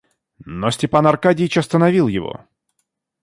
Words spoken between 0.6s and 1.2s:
Степан